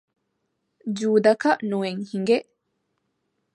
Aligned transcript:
ޖޫދަކަށް 0.97 1.63
ނުއެއް 1.69 2.03
ހިނގެ 2.09 2.37